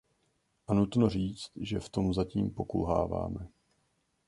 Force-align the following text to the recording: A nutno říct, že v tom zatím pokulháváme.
A 0.67 0.73
nutno 0.73 1.09
říct, 1.09 1.51
že 1.55 1.79
v 1.79 1.89
tom 1.89 2.13
zatím 2.13 2.51
pokulháváme. 2.51 3.47